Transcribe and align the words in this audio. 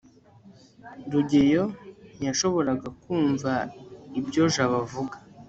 rugeyo 1.11 1.63
ntiyashoboraga 2.15 2.87
kumva 3.01 3.51
ibyo 4.19 4.43
jabo 4.53 4.75
avuga 4.83 5.15